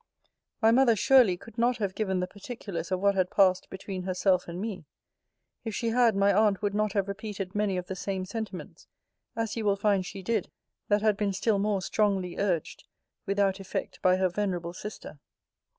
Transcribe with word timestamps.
My 0.63 0.71
mother, 0.71 0.95
surely, 0.95 1.37
could 1.37 1.59
not 1.59 1.77
have 1.77 1.93
given 1.93 2.21
the 2.21 2.25
particulars 2.27 2.91
of 2.91 2.99
what 2.99 3.13
had 3.13 3.29
passed 3.29 3.69
between 3.69 4.01
herself 4.01 4.47
and 4.47 4.59
me: 4.59 4.85
if 5.63 5.75
she 5.75 5.89
had, 5.89 6.15
my 6.15 6.33
aunt 6.33 6.63
would 6.63 6.73
not 6.73 6.93
have 6.93 7.07
repeated 7.07 7.53
many 7.53 7.77
of 7.77 7.85
the 7.85 7.95
same 7.95 8.25
sentiments, 8.25 8.87
as 9.35 9.55
you 9.55 9.63
will 9.63 9.75
find 9.75 10.03
she 10.07 10.23
did, 10.23 10.49
that 10.87 11.03
had 11.03 11.15
been 11.17 11.33
still 11.33 11.59
more 11.59 11.83
strongly 11.83 12.39
urged, 12.39 12.85
without 13.27 13.59
effect 13.59 14.01
by 14.01 14.15
her 14.15 14.27
venerable 14.27 14.73
sister. 14.73 15.19